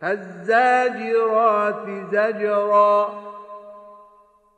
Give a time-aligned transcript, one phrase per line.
[0.00, 2.98] فالزاجرات زجرا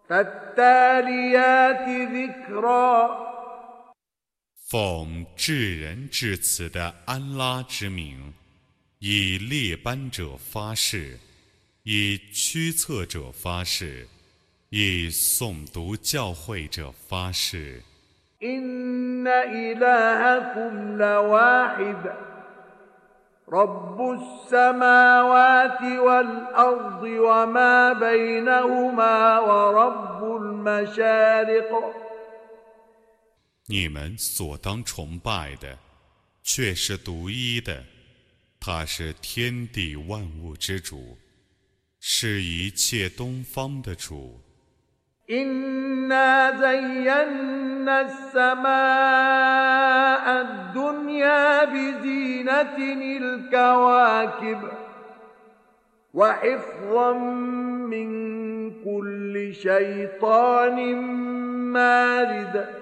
[0.08, 1.86] فالتاليات
[2.16, 3.28] ذكرا
[4.70, 8.34] 奉至仁至慈的安拉之名，
[8.98, 11.18] 以列班者发誓，
[11.82, 14.06] 以驱策者发誓，
[14.70, 17.82] 以诵读教诲者发誓。
[18.40, 22.12] إن إلهكم لواحد
[23.48, 31.94] رب السماوات والأرض وما بينهما ورب المشارق
[33.66, 35.76] 你们所当崇拜的，
[36.44, 37.84] 却是独一的，
[38.60, 41.18] 他是天地万物之主，
[42.02, 44.48] 是一切东方的主。
[45.30, 48.66] إنا زينا السماء
[50.40, 52.76] الدنيا بزينة
[53.22, 54.58] الكواكب
[56.14, 57.12] وحفظا
[57.92, 58.08] من
[58.84, 60.96] كل شيطان
[61.72, 62.81] مارد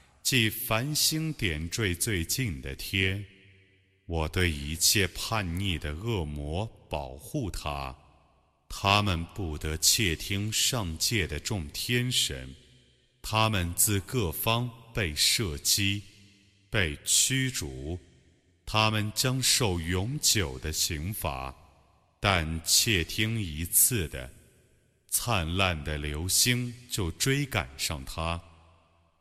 [0.21, 3.25] 即繁星点缀最近的天。
[4.05, 7.95] 我对一切叛逆的恶魔保护他。
[8.67, 12.55] 他们不得窃听上界的众天神，
[13.21, 16.01] 他们自各方被射击，
[16.69, 17.99] 被驱逐，
[18.65, 21.55] 他们将受永久的刑罚。
[22.19, 24.31] 但窃听一次的
[25.07, 28.41] 灿烂的流星就追赶上他。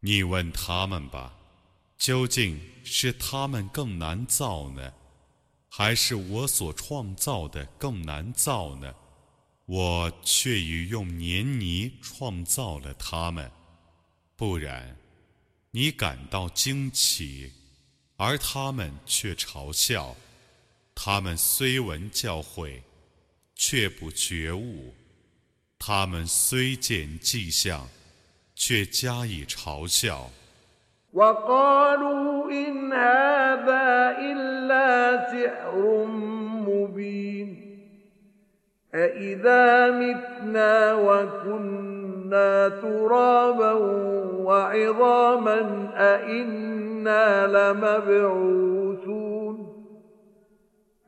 [0.00, 1.34] 你问他们吧，
[1.98, 4.92] 究竟是他们更难造呢？
[5.68, 8.94] 还是我所创造的更难造呢？
[9.66, 13.50] 我却已用黏泥创造了他们，
[14.36, 14.96] 不然，
[15.70, 17.52] 你感到惊奇，
[18.16, 20.14] 而他们却嘲笑。
[20.94, 22.82] 他们虽闻教诲，
[23.54, 24.92] 却不觉悟；
[25.84, 27.88] 他们虽见迹象，
[28.54, 30.30] 却加以嘲笑。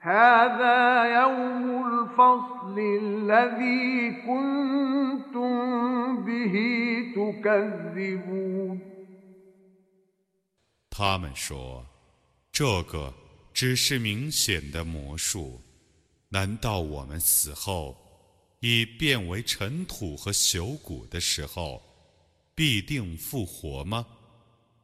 [0.00, 5.54] هذا يوم الفصل الذي كنتم
[6.24, 6.54] به
[7.16, 8.80] تكذبون
[10.90, 13.12] 他们说：“这个
[13.52, 15.60] 只是明显的魔术。
[16.28, 17.96] 难道我们死后
[18.60, 21.82] 已变为尘土和朽骨的时候，
[22.54, 24.06] 必定复活吗？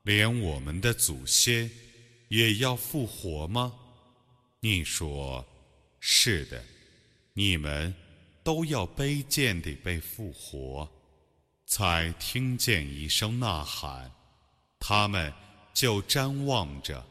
[0.03, 1.71] 连我们的祖先
[2.29, 3.73] 也要复活吗？”
[4.66, 5.46] 你说
[6.02, 6.64] ：“是的，
[7.34, 7.94] 你们
[8.44, 10.90] 都要卑贱地被复活。”
[11.68, 14.12] 才听见一声呐喊，
[14.80, 15.32] 他们
[15.72, 17.06] 就瞻望着。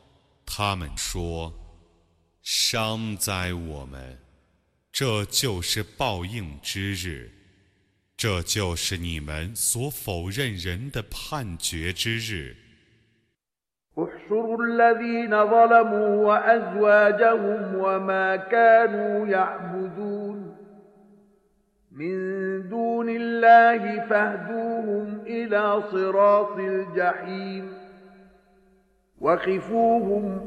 [0.45, 1.55] 他们说
[2.43, 4.19] ：“伤哉我们！
[4.91, 7.33] 这就是报应之日，
[8.17, 12.57] 这就是你们所否认人的判决之日。
[13.99, 20.57] احشروا الذين ظلموا وأزواجهم وما كانوا يعبدون
[21.93, 22.15] من
[22.69, 27.73] دون الله فاهدوهم إلى صراط الجحيم
[29.21, 30.41] وخفوهم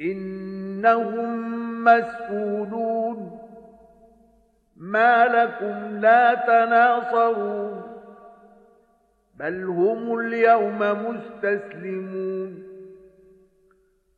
[0.00, 1.50] إنهم
[1.84, 3.38] مسؤولون
[4.76, 7.89] ما لكم لا تناصرون
[9.40, 12.62] بل هم اليوم مستسلمون.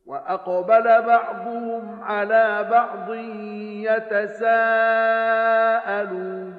[0.06, 3.14] وأقبل بعضهم على بعض
[3.88, 6.54] يتساءلون.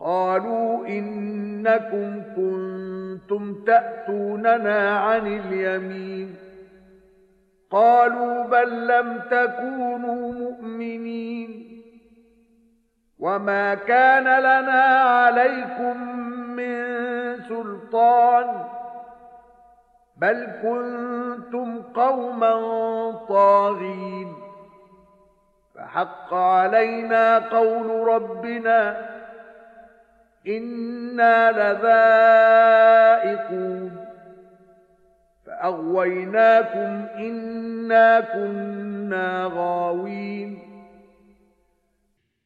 [0.00, 6.34] قالوا إنكم كنتم تأتوننا عن اليمين.
[7.70, 11.64] قالوا بل لم تكونوا مؤمنين.
[13.18, 16.18] وما كان لنا عليكم
[16.56, 16.93] من
[17.49, 18.65] سلطان
[20.17, 22.55] بل كنتم قوما
[23.29, 24.33] طاغين
[25.75, 29.09] فحق علينا قول ربنا
[30.47, 31.51] انا
[33.21, 34.05] لذائقون
[35.45, 40.59] فاغويناكم انا كنا غاوين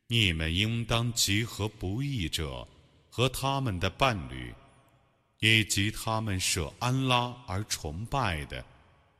[0.09, 2.67] 你们应当集合不义者
[3.09, 4.53] 和他们的伴侣
[5.40, 8.64] 以及他们舍安拉而崇拜的，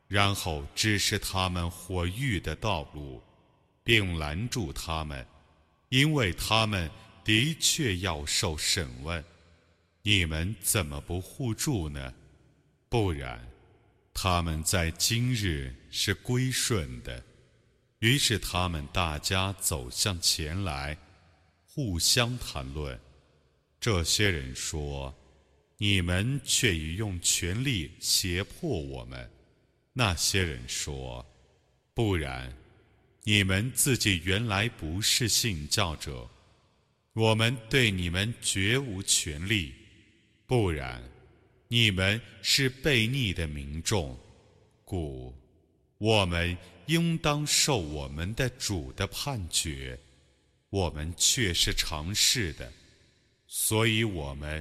[0.09, 3.23] 然后指示他们火狱的道路，
[3.85, 5.25] 并拦住他们，
[5.91, 6.91] 因为他们
[7.23, 9.25] 的确要受审问。
[10.03, 12.13] 你们怎么不互助呢？
[12.89, 13.41] 不然，
[14.13, 17.23] 他们在今日是归顺的。
[18.01, 20.99] 于是他们大家走向前来，
[21.65, 22.99] 互相谈论。
[23.79, 25.15] 这些人说。
[25.81, 29.31] 你们却已用权力胁迫我们。
[29.93, 31.25] 那些人说
[31.95, 32.53] ：“不然，
[33.23, 36.29] 你们自己原来不是信教者，
[37.13, 39.73] 我们对你们绝无权利。
[40.47, 41.01] 不然，
[41.69, 44.19] 你们是悖逆的民众，
[44.85, 45.33] 故
[45.99, 49.97] 我们应当受我们的主的判决。
[50.71, 52.73] 我们却是尝试的，
[53.47, 54.61] 所以我们。”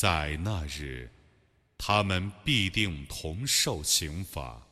[0.00, 1.10] 在那日，
[1.76, 4.66] 他们必定同受刑罚。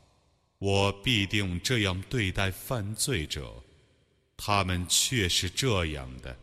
[0.59, 3.63] 我必定这样对待犯罪者。
[4.39, 6.35] 他们却是这样的。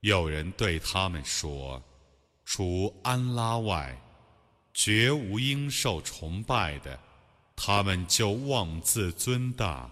[0.00, 1.80] 有人对他们说
[2.44, 3.96] ：“除安拉外，
[4.74, 6.98] 绝无应受崇拜的。”
[7.54, 9.88] 他们就妄自尊大，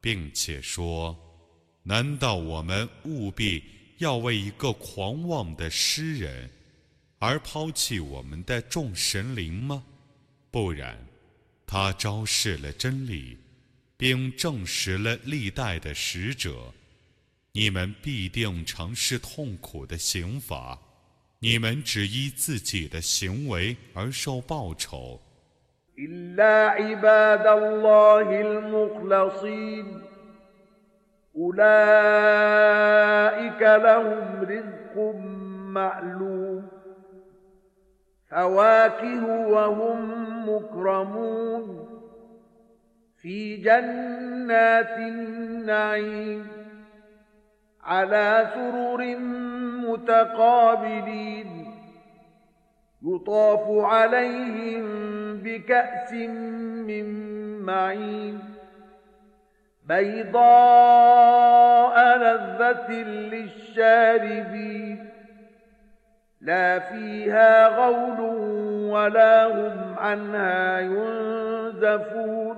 [0.00, 1.16] 并且说
[1.84, 3.62] ：“难道我们务必
[3.98, 6.50] 要为一个狂妄的诗人？”
[7.20, 9.82] 而抛弃我们的众神灵吗？
[10.50, 10.96] 不然，
[11.66, 13.36] 他昭示了真理，
[13.96, 16.72] 并证实了历代的使者。
[17.52, 20.78] 你们必定尝试痛苦的刑罚，
[21.40, 25.20] 你们只依自己的行为而受报酬。
[38.30, 41.88] فواكه وهم مكرمون
[43.16, 46.46] في جنات النعيم
[47.84, 49.16] على سرر
[49.88, 51.74] متقابلين
[53.02, 54.84] يطاف عليهم
[55.36, 57.06] بكأس من
[57.60, 58.38] معين
[59.88, 61.18] بيضاء
[62.18, 62.92] لذة
[63.32, 65.07] للشاربين
[66.41, 68.19] لا فيها غول
[68.91, 72.57] ولا هم عنها ينزفون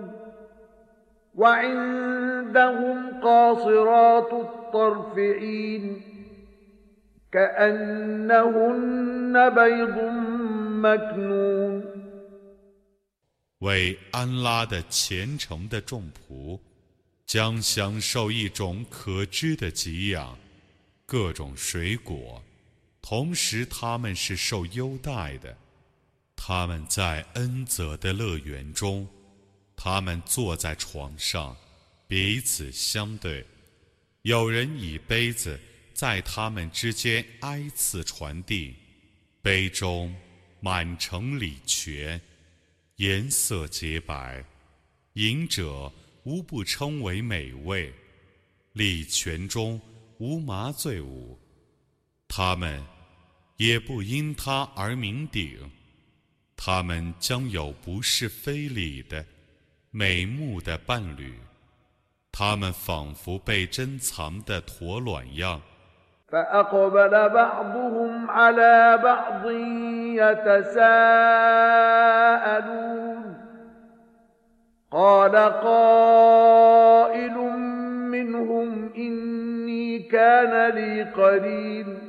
[1.36, 6.02] وعندهم قاصرات الطرف عين
[7.32, 8.70] كأنهن
[9.50, 9.98] بيض
[10.86, 11.84] مكنون
[13.60, 16.60] 为安拉的虔诚的众仆，
[17.26, 20.38] 将享受一种可知的给养，
[21.06, 22.44] 各种水果，
[23.03, 25.57] 同时他们是受优待的。
[26.37, 29.07] 他们在恩泽的乐园中，
[29.77, 31.57] 他们坐在床上，
[32.07, 33.47] 彼此相对。
[34.23, 35.59] 有人以杯子
[35.95, 38.75] 在他们之间挨次传递，
[39.41, 40.15] 杯中
[40.61, 42.21] 满城礼泉。
[42.97, 44.45] 颜色洁白，
[45.15, 45.91] 饮者
[46.25, 47.91] 无不称为美味。
[48.75, 49.81] 礼泉中
[50.19, 51.40] 无麻醉物，
[52.30, 52.84] 他们
[53.58, 55.72] 也不因他而名鼎。
[56.58, 59.26] 他们将有不是非礼的
[59.92, 61.40] 美目的伴侣，
[62.32, 65.62] 他们仿佛被珍藏的驼卵样。
[66.28, 69.52] فأقبل بعضهم على بعض
[70.20, 70.86] يتساءلون
[74.92, 75.36] قال
[75.70, 77.38] قائل
[78.10, 82.09] منهم إني كان لي قرين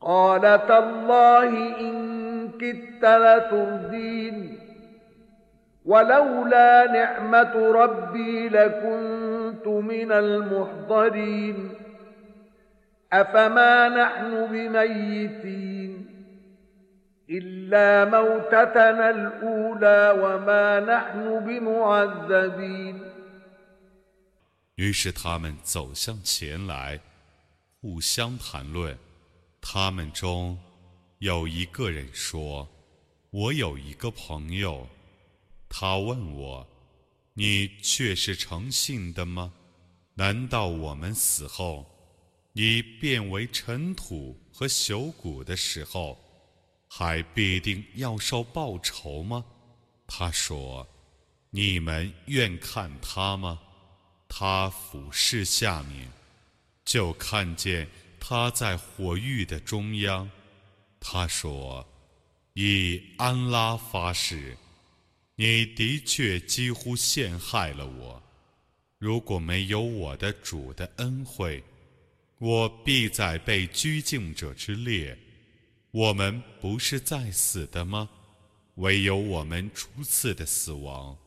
[0.00, 4.58] قال تالله إن كدت لتردين
[5.84, 11.70] ولولا نعمة ربي لكنت من المحضرين
[13.12, 16.06] أفما نحن بميتين
[17.30, 23.00] إلا موتتنا الأولى وما نحن بمعذبين
[24.76, 27.00] 于是他们走向前来，
[27.80, 28.94] 互相谈论。
[29.61, 30.59] 他们中
[31.19, 32.67] 有一个人说
[33.29, 34.85] ：“我有一个朋友。”
[35.69, 36.67] 他问我
[37.33, 39.53] ：“你却是诚信的吗？
[40.15, 41.85] 难道我们死后，
[42.51, 46.19] 你变为尘土和朽骨的时候，
[46.89, 49.45] 还必定要受报酬吗？”
[50.05, 50.85] 他说
[51.51, 53.61] ：“你们愿看他吗？”
[54.27, 56.11] 他俯视下面，
[56.83, 57.87] 就看见
[58.23, 60.29] 他在火域的中央。
[60.99, 61.85] 他说
[62.53, 64.55] ：“以安拉发誓。”
[65.35, 68.21] 你的确几乎陷害了我。
[68.99, 71.63] 如果没有我的主的恩惠，
[72.37, 75.17] 我必在被拘禁者之列。
[75.89, 78.07] 我们不是在死的吗？
[78.75, 81.17] 唯有我们初次的死亡，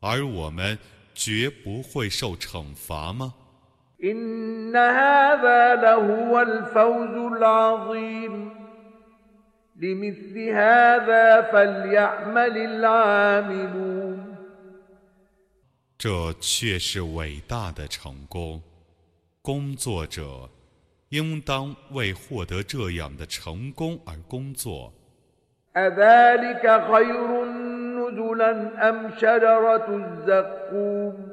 [0.00, 0.78] 而我们
[1.14, 3.34] 绝不会受惩罚吗
[9.81, 14.35] ？لمثل هذا فليعمل العاملون
[15.97, 18.61] 这却是伟大的成功，
[19.41, 20.49] 工作者
[21.09, 24.93] 应当为获得这样的成功而工作。
[25.75, 31.32] أذلك خير نزلا أم شجرة الزقوم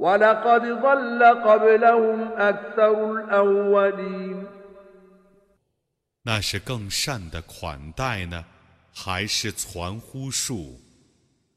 [0.00, 4.46] ولقد ضل قبلهم أكثر الأولين
[6.22, 8.44] 那是更善的款待呢，
[8.92, 10.80] 还是传呼术？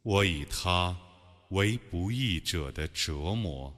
[0.03, 0.95] 我以它
[1.49, 3.73] 为不义者的折磨。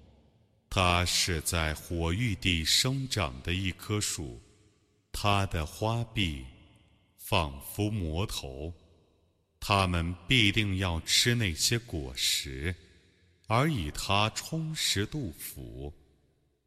[0.69, 4.39] 它是在火域地生长的一棵树，
[5.11, 6.45] 它的花臂
[7.17, 8.73] 仿佛魔头，
[9.59, 12.73] 他们必定要吃那些果实，
[13.46, 15.92] 而以它充实杜甫，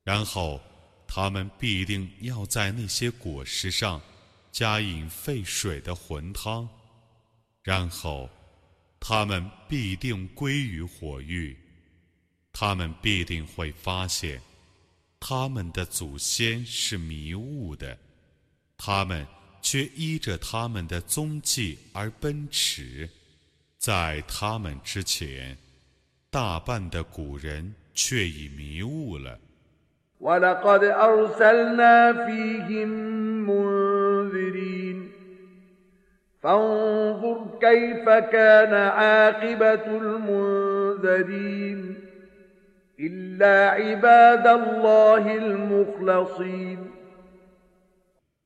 [0.04, 0.62] 然后
[1.08, 4.02] 他们必定要在那些果实上
[4.52, 6.68] 加饮沸水的浑汤，
[7.62, 8.30] 然后
[9.00, 11.58] 他们必定归于火域。
[12.52, 14.42] 他们必定会发现，
[15.20, 17.98] 他们的祖先是迷雾的，
[18.78, 19.26] 他们
[19.62, 23.10] 却依着他们的踪迹而奔驰。
[23.78, 25.58] 在他们之前，
[26.32, 29.40] 大半的古人却已迷雾了。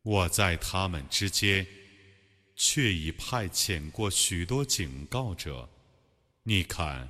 [0.04, 1.66] 我在他们之间，
[2.56, 5.68] 却已派遣过许多警告者。
[6.44, 7.10] 你看，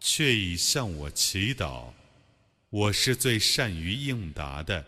[0.00, 1.92] 却已向我祈祷，
[2.70, 4.84] 我是最善于应答的。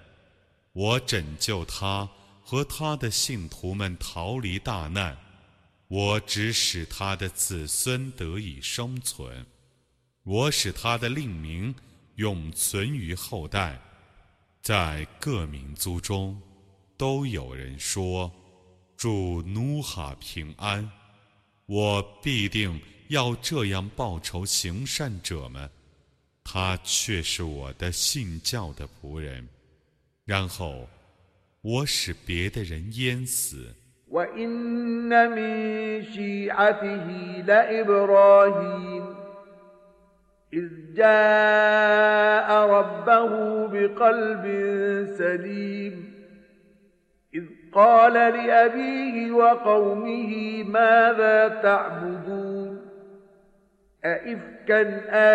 [0.72, 2.08] 我拯救他
[2.42, 5.16] 和他的信徒们逃离大难，
[5.86, 9.46] 我只使他的子孙得以生存，
[10.24, 11.74] 我使他的令名。
[12.16, 13.80] 永存于后代，
[14.60, 16.38] 在各民族中，
[16.98, 18.30] 都有人说
[18.98, 20.88] ：“祝努哈平安。”
[21.64, 22.78] 我必定
[23.11, 25.69] 要这样报仇行善者们，
[26.43, 29.47] 他却是我的信教的仆人。
[30.25, 30.87] 然后，
[31.61, 33.73] 我使别的人淹死。
[40.53, 43.31] إذ جاء ربه
[43.67, 44.43] بقلب
[45.17, 45.93] سليم
[47.33, 52.40] إذ قال لأبيه وقومه ماذا تعبدون
[54.05, 54.81] أئفكا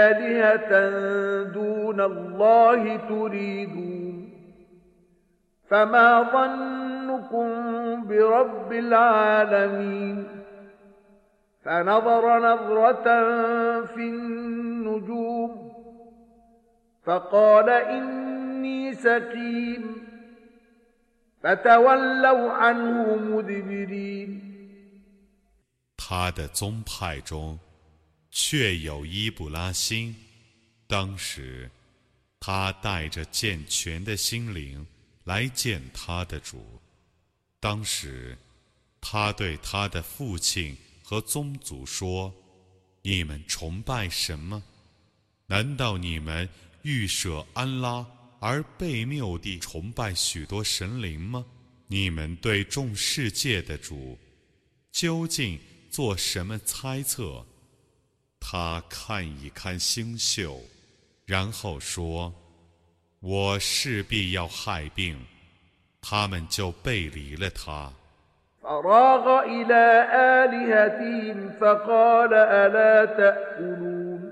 [0.08, 0.70] آلهة
[1.42, 4.32] دون الله تريدون
[5.70, 7.48] فما ظنكم
[8.06, 10.26] برب العالمين
[11.64, 13.04] فنظر نظرة
[13.86, 15.72] في النجوم
[17.04, 20.02] فقال إني سقيم
[21.42, 24.52] فتولوا عنه مدبرين
[25.96, 27.58] 他的宗派中，
[28.39, 30.15] 却有伊布拉欣。
[30.85, 31.71] 当时，
[32.39, 34.85] 他带着健全的心灵
[35.23, 36.79] 来见他的主。
[37.59, 38.37] 当时，
[39.01, 40.77] 他对他的父亲。
[41.09, 42.33] 和宗族说
[43.01, 44.61] ：“你们崇拜什么？
[45.45, 46.49] 难道你们
[46.81, 48.05] 欲舍安拉
[48.41, 51.45] 而被谬地崇拜许多神灵吗？
[51.87, 54.19] 你们对众世界的主
[54.91, 55.57] 究竟
[55.89, 57.45] 做什么猜测？”
[58.40, 60.60] 他看一看星宿，
[61.26, 65.18] 然后说：“我势必要害病。”
[66.02, 67.92] 他们就背离了他。
[68.62, 69.84] فراغ إلى
[70.44, 74.22] آلهتهم فقال ألا تأكلون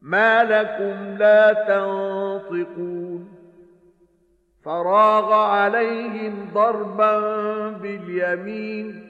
[0.00, 3.28] ما لكم لا تنطقون
[4.64, 7.18] فراغ عليهم ضربا
[7.70, 9.09] باليمين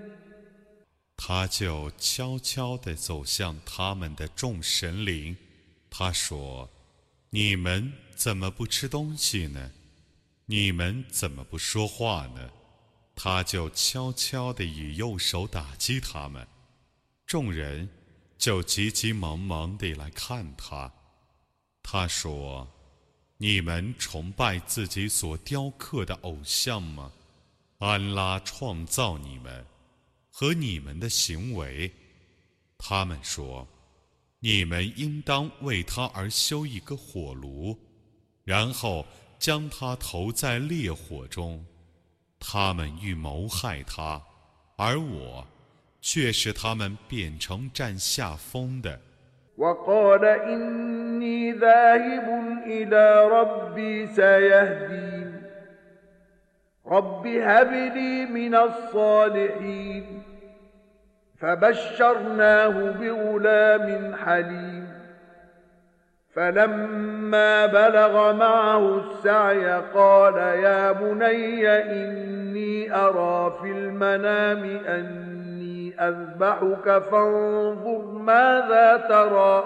[1.23, 5.37] 他就悄悄地走向他们的众神灵，
[5.87, 6.67] 他说
[7.29, 9.71] ：“你们怎么不吃东西呢？
[10.47, 12.49] 你们怎么不说话呢？”
[13.15, 16.47] 他就悄悄地以右手打击他们，
[17.27, 17.87] 众人
[18.39, 20.91] 就急急忙忙地来看他。
[21.83, 22.67] 他说
[23.37, 27.11] ：“你们崇拜自己所雕刻的偶像吗？
[27.77, 29.63] 安拉创造你们。”
[30.31, 31.91] 和你们的行为，
[32.77, 33.67] 他们说
[34.39, 37.77] ：“你们应当为他而修一个火炉，
[38.43, 39.05] 然后
[39.37, 41.63] 将他投在烈火中。”
[42.43, 44.19] 他们欲谋害他，
[44.75, 45.45] 而我
[46.01, 48.99] 却使他们变成占下风的。
[56.91, 60.23] رب هب لي من الصالحين
[61.39, 64.87] فبشرناه بغلام حليم
[66.35, 78.97] فلما بلغ معه السعي قال يا بني إني أرى في المنام أني أذبحك فانظر ماذا
[78.97, 79.63] ترى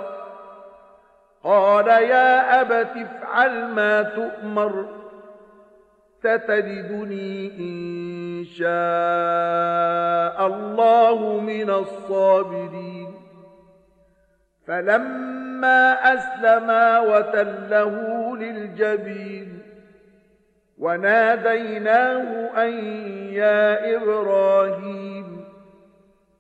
[1.44, 4.86] قال يا أبت افعل ما تؤمر
[6.26, 13.14] ستجدني إن شاء الله من الصابرين.
[14.68, 17.96] فلما أسلما وتله
[18.38, 19.60] للجبين
[20.78, 22.74] وناديناه أن
[23.34, 25.46] يا إبراهيم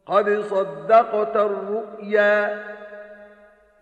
[0.05, 2.63] قد صدقت الرؤيا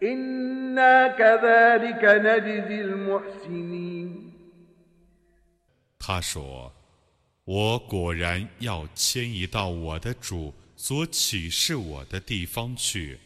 [0.03, 4.22] إنا كذلك نجزي المحسنين.
[6.05, 6.69] 他说
[7.45, 13.17] ：“我果然要迁移到我的主所启示我的地方去，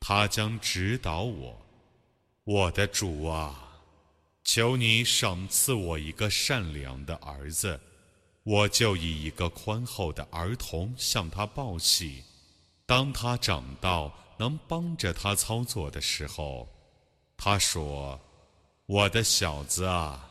[0.00, 1.56] 他将指导我。
[2.42, 3.78] 我的主啊，
[4.42, 7.80] 求你赏赐我一个善良的儿子，
[8.42, 12.24] 我就以一个宽厚的儿童向他报喜。
[12.86, 16.68] 当他长到能帮着他操作的时候，
[17.36, 18.20] 他说
[18.86, 20.26] ：‘我的小子啊。’”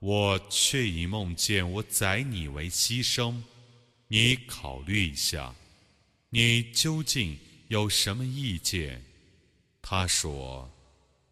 [0.00, 3.42] 我却已梦见我宰你为牺牲，
[4.06, 5.52] 你考虑一下，
[6.30, 9.02] 你究竟有什么意见？
[9.82, 10.70] 他说：“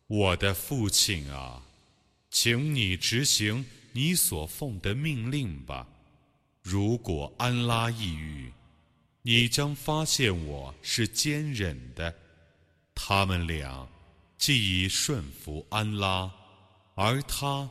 [0.09, 1.63] 我的父亲啊，
[2.29, 5.87] 请你执行你所奉的命令吧。
[6.61, 8.53] 如果安拉抑郁，
[9.23, 12.13] 你将发现我是坚忍的。
[12.97, 13.89] 他们俩
[14.37, 16.29] 既已顺服安拉，
[16.97, 17.71] 而他。”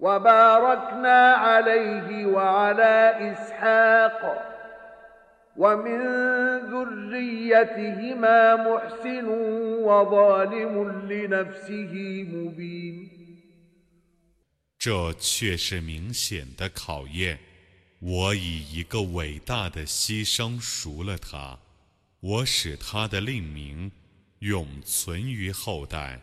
[0.00, 4.20] وباركنا عليه وعلى إسحاق
[5.56, 6.00] ومن
[6.70, 9.28] ذريتهما محسن
[9.88, 11.94] وظالم لنفسه
[12.32, 13.08] مبين
[14.78, 17.38] 这却是明显的考验。
[17.98, 21.58] 我以一个伟大的牺牲赎了他，
[22.20, 23.90] 我使他的令名
[24.40, 26.20] 永存于后代。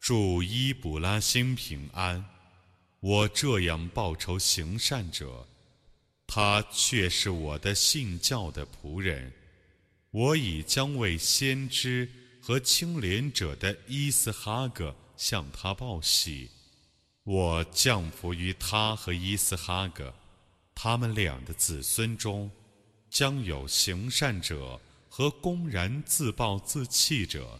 [0.00, 2.24] 祝伊卜拉欣平安。
[3.03, 5.45] 我这样报仇行善者，
[6.25, 9.29] 他却是我的信教的仆人。
[10.11, 16.49] 我已将为先知和清廉者的伊斯哈格向他报喜。
[17.25, 20.13] 我降服于他和伊斯哈格，
[20.73, 22.49] 他们俩的子孙中，
[23.09, 27.59] 将有行善者和公然自暴自弃者。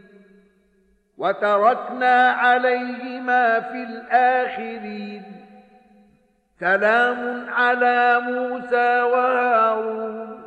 [1.20, 5.22] وتركنا عليهما في الاخرين
[6.60, 10.42] سلام على موسى وهارون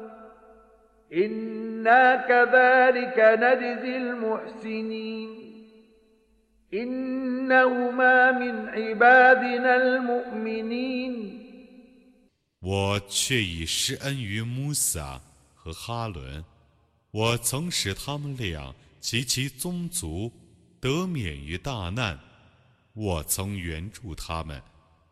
[1.14, 5.30] انا كذلك نجزي المحسنين
[6.74, 11.40] انهما من عبادنا المؤمنين
[12.62, 15.22] 我却已施恩于穆萨
[15.56, 16.44] 和哈伦，
[17.12, 20.32] 我曾使他们俩及其宗族
[20.85, 22.21] 得免于大难，
[22.93, 24.63] 我曾援助他们，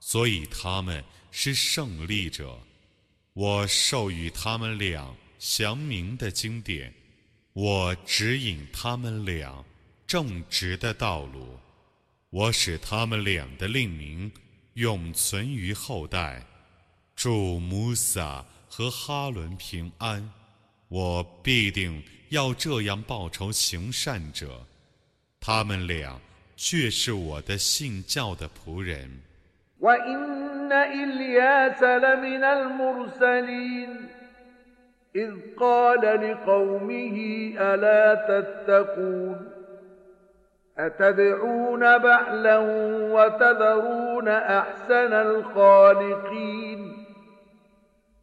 [0.01, 2.59] 所以他们是胜利者。
[3.33, 6.93] 我授予他们俩祥明的经典，
[7.55, 9.65] 我指引他们俩
[10.07, 11.59] 正直的道路，
[12.29, 14.31] 我使他们俩的令名
[14.75, 16.47] 永存于后代。
[17.17, 20.31] 祝穆萨和哈伦平安，
[20.89, 24.67] 我必定要这样报仇行善者。
[25.42, 26.20] 他们俩
[26.56, 29.10] 却是我的信教的仆人。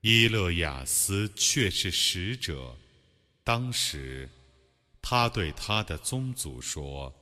[0.00, 2.76] 伊勒雅斯却是使者。
[3.42, 4.28] 当时，
[5.02, 7.12] 他对他的宗族说：“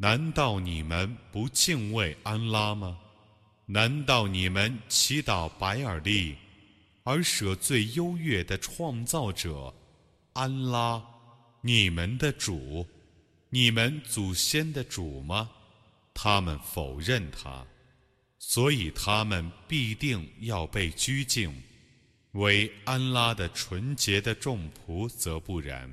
[0.00, 2.98] 难道你们不敬畏安拉吗？
[3.66, 6.36] 难道你们祈祷白尔利，
[7.04, 9.74] 而舍最优越的创造者？”
[10.32, 11.02] 安拉，
[11.60, 12.86] 你们的主，
[13.48, 15.50] 你们祖先的主吗？
[16.14, 17.66] 他们否认他，
[18.38, 21.52] 所以他们必定要被拘禁。
[22.32, 25.92] 为安拉的纯洁的众仆则不然。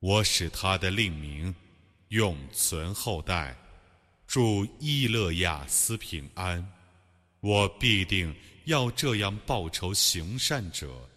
[0.00, 1.54] 我使他的令名
[2.08, 3.56] 永存后代。
[4.26, 6.66] 祝伊勒亚斯平安。
[7.40, 11.08] 我必定要这样报仇行善者。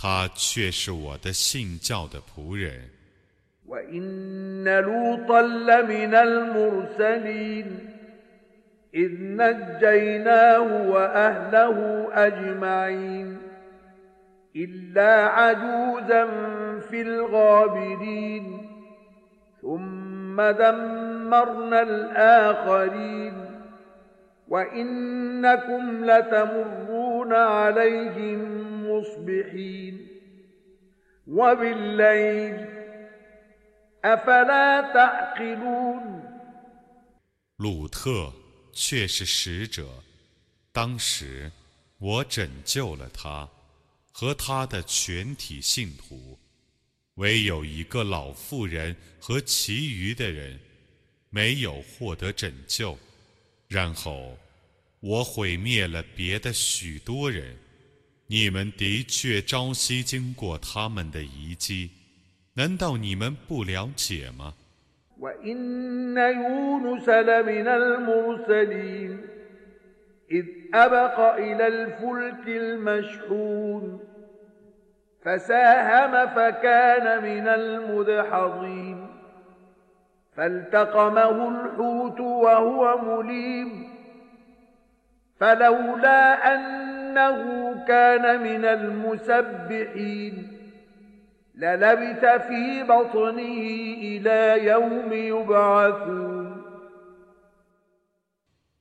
[0.00, 2.96] 他却是我的信教的仆人。
[3.66, 7.66] وإن لوطا لمن المرسلين
[8.94, 13.38] إذ نجيناه وأهله أجمعين
[14.56, 16.24] إلا عجوزا
[16.90, 18.68] في الغابرين
[19.62, 23.32] ثم دمرنا الآخرين
[24.48, 28.69] وإنكم لتمرون عليهم
[37.57, 38.33] 鲁特
[38.73, 39.87] 却是使者，
[40.71, 41.51] 当时
[41.99, 43.47] 我拯救了他
[44.11, 46.39] 和他的全体信徒，
[47.15, 50.59] 唯有一个老妇人和其余的人
[51.29, 52.97] 没有获得拯救，
[53.67, 54.37] 然后
[54.99, 57.55] 我毁灭了别的许多人。
[58.30, 61.90] 你们的确朝夕经过他们的遗迹，
[62.54, 64.54] 难道你们不了解吗？
[65.18, 69.20] وإن يونس لمن المرسلين
[70.30, 70.44] إذ
[70.74, 74.00] أبق إلى الفلك المشحون
[75.24, 79.06] فساهم فكان من المدحضين
[80.36, 83.88] فالتقمه الحوت وهو مليم
[85.40, 90.34] فلولا أن إنه كان من المسبحين
[91.54, 93.62] للبث في بطنه
[94.08, 96.56] إلى يوم يبعثون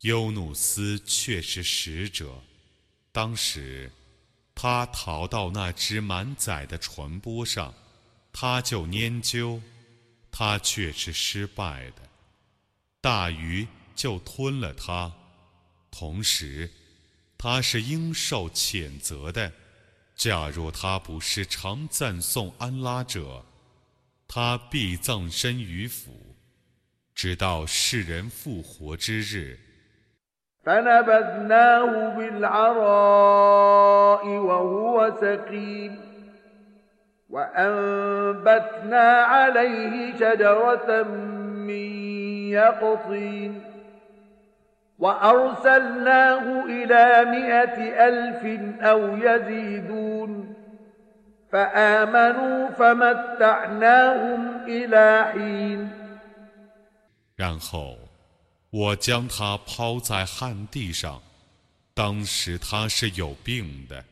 [0.01, 2.43] 优努斯却是使者，
[3.11, 3.89] 当时
[4.53, 7.73] 他逃到那只满载的船舶上，
[8.31, 9.59] 他就研究，
[10.29, 12.03] 他却是失败的，
[13.01, 15.11] 大鱼就吞了他，
[15.89, 16.69] 同时
[17.39, 19.51] 他是应受谴责的。
[20.15, 23.45] 假若他不是常赞颂安拉者，
[24.27, 26.35] 他必葬身于府，
[27.13, 29.59] 直到世人复活之日。
[30.65, 32.55] فنبذناه بالعراء
[34.25, 35.99] وهو سقيم
[37.29, 41.03] وأنبتنا عليه شجرة
[41.67, 41.85] من
[42.49, 43.61] يقطين
[44.99, 48.41] وأرسلناه إلى مئة ألف
[48.81, 50.55] أو يزيدون
[51.51, 55.89] فآمنوا فمتعناهم إلى حين
[57.35, 57.97] 然后
[58.69, 61.21] 我将他抛在旱地上，
[61.93, 64.03] 当时他是有病的。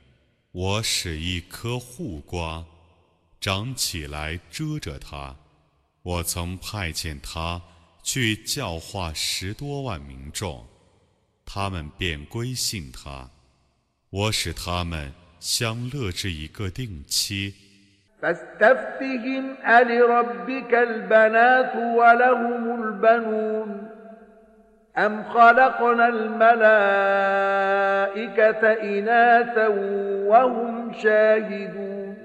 [0.51, 2.63] 我使一棵护瓜
[3.39, 5.35] 长起来遮着他。
[6.03, 7.61] 我曾派遣他
[8.03, 10.65] 去教化十多万民众，
[11.47, 13.29] 他们便归信他。
[14.09, 17.55] 我使他们相乐至一个定期。
[24.97, 26.43] أم خلقنا الملائكة
[28.73, 29.67] إناثا
[30.27, 32.17] وهم شاهدون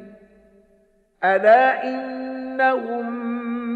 [1.25, 3.13] ألا إنهم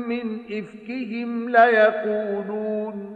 [0.08, 3.15] من إفكهم ليقولون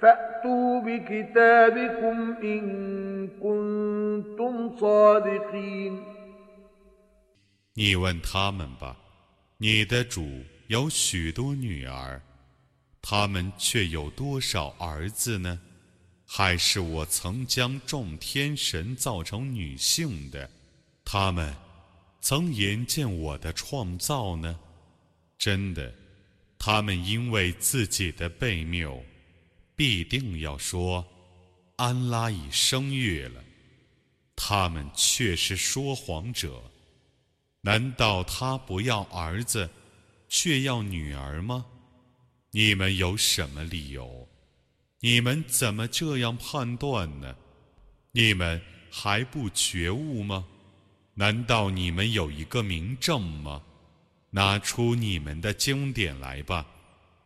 [0.00, 6.02] فأتوا بكتابكم إن كنتم صادقين
[7.74, 8.96] 你问他们吧，
[9.58, 12.20] 你的主有许多女儿，
[13.00, 15.60] 他们却有多少儿子呢？
[16.26, 20.50] 还是我曾将众天神造成女性的，
[21.04, 21.54] 他们
[22.20, 24.58] 曾眼见我的创造呢？
[25.38, 25.92] 真的，
[26.58, 29.02] 他们因为自己的悖谬，
[29.77, 31.07] 必定要说：
[31.77, 33.41] 安拉已生育了。
[34.35, 36.61] 他们却是说谎者。
[37.61, 39.69] 难道他不要儿子，
[40.27, 41.65] 却要女儿吗？
[42.51, 44.27] 你们有什么理由？
[44.99, 47.35] 你们怎么这样判断呢？
[48.11, 48.59] 你们
[48.89, 50.45] 还不觉悟吗？
[51.13, 53.61] 难道你们有一个明证吗？
[54.31, 56.65] 拿出你们的经典来吧！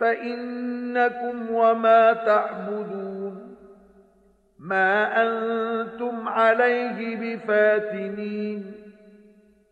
[0.00, 3.56] فإنكم وما تعبدون
[4.58, 8.72] ما أنتم عليه بفاتنين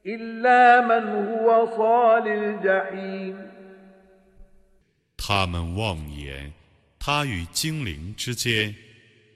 [0.06, 3.36] إلا من هو صال الجحيم
[5.16, 6.52] 他们妄言，
[6.98, 8.74] 他与精灵之间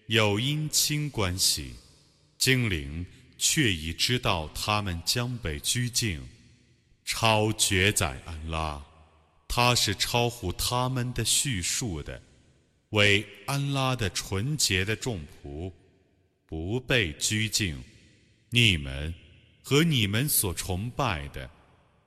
[0.07, 1.75] 有姻亲关系，
[2.39, 3.05] 精灵
[3.37, 6.21] 却已知道他们将被拘禁。
[7.05, 8.83] 超绝宰安拉，
[9.50, 12.22] 他是超乎他们的叙述的，
[12.92, 15.70] 为安拉的纯洁的众仆，
[16.46, 17.76] 不被拘禁。
[18.50, 19.14] 你们
[19.62, 21.50] 和你们所崇拜的，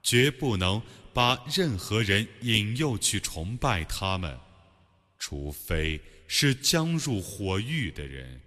[0.03, 0.81] 绝不能
[1.13, 4.39] 把任何人引诱去崇拜他们，
[5.19, 6.01] 除非。
[6.35, 8.41] 是将入火狱的人。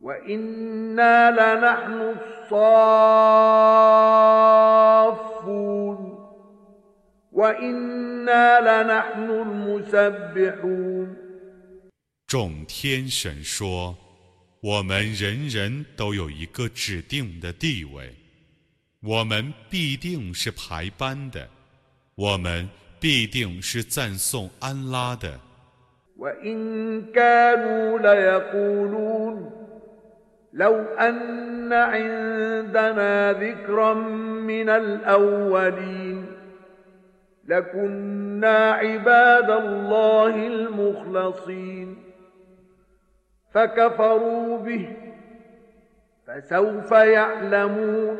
[0.00, 2.76] وإنا لنحن الصافون
[7.32, 11.16] وإنا لنحن المسبحون
[12.26, 18.12] 众天神说：“ 我们人人都有一个指定的地位，
[19.00, 21.48] 我们必定是排班的，
[22.16, 22.68] 我们
[22.98, 25.40] 必定是赞颂安拉的。
[26.18, 29.59] وإن كانوا ليقولون
[30.53, 33.93] لو أن عندنا ذكرا
[34.43, 36.25] من الأولين
[37.47, 41.97] لكنا عباد الله المخلصين
[43.53, 44.95] فكفروا به
[46.27, 48.17] فسوف يعلمون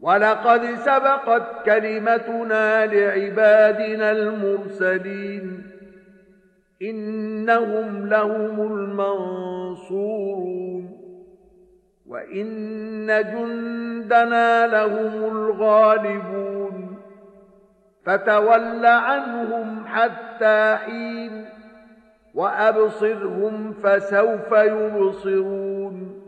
[0.00, 5.62] ولقد سبقت كلمتنا لعبادنا المرسلين
[6.82, 10.40] إنهم لهم المنصورون
[12.09, 16.97] وإن جندنا لهم الغالبون
[18.05, 21.45] فتول عنهم حتى حين
[22.33, 26.21] وأبصرهم فسوف يبصرون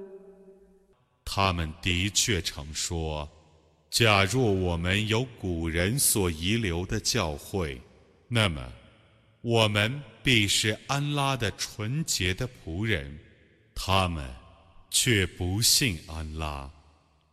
[1.25, 7.77] 他们的确曾说：“假若我们有古人所遗留的教诲，
[8.27, 8.61] 那么
[9.41, 13.19] 我们必是安拉的纯洁的仆人，
[13.75, 14.25] 他们
[14.92, 16.70] 却不信安拉。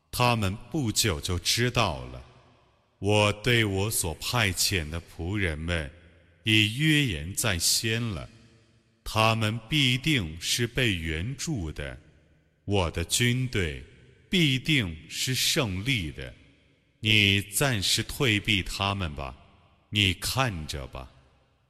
[0.09, 2.23] 他们不久就知道了。
[2.97, 5.91] 我对我所派遣的仆人们
[6.43, 8.27] 已约言在先了，
[9.03, 11.99] 他们必定是被援助的。
[12.65, 13.83] 我的军队
[14.29, 16.33] 必定是胜利的。
[17.01, 19.35] 你暂时退避他们吧，
[19.89, 21.09] 你看着吧。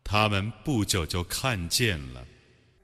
[0.03, 2.25] 他们不久就看见了。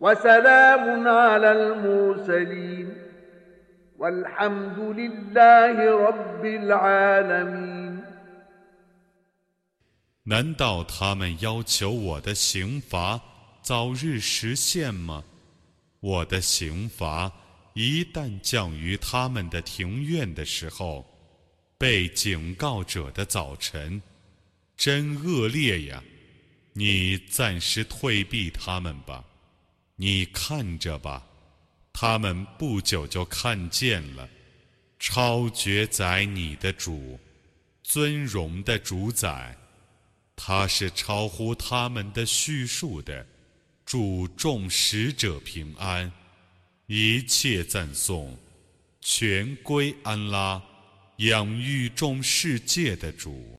[0.00, 2.94] وسلام على المرسلين
[3.98, 5.76] والحمد لله
[6.08, 8.02] رب العالمين
[10.24, 13.20] 难道他们要求我的刑罚
[13.60, 15.24] 早日实现吗？
[16.00, 17.30] 我的刑罚
[17.74, 21.06] 一旦降于他们的庭院的时候，
[21.78, 24.02] 被警告者的早晨，
[24.76, 26.02] 真恶劣呀！
[26.72, 29.24] 你暂时退避他们吧，
[29.99, 31.25] 你看着吧，
[31.91, 34.29] 他们不久就看见了，
[34.99, 37.19] 超绝宰你的主，
[37.83, 39.57] 尊荣的主宰，
[40.35, 43.25] 他是超乎他们的叙述的，
[43.87, 46.11] 主众使者平安，
[46.85, 48.37] 一切赞颂，
[49.01, 50.61] 全归安拉，
[51.17, 53.51] 养育众世界的主。